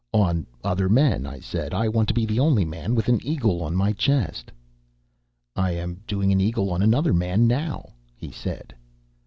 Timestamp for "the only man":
2.25-2.95